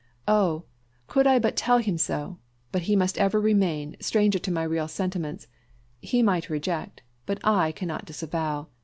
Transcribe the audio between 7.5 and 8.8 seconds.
cannot disavow!